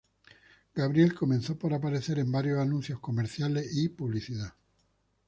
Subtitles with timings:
[0.73, 4.55] Gabriel comenzó por aparecer en varios anuncios comerciales y publicidad.